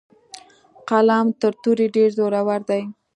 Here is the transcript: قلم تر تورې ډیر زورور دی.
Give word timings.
قلم 0.89 1.25
تر 1.41 1.51
تورې 1.61 1.85
ډیر 1.95 2.09
زورور 2.17 2.61
دی. 2.69 2.81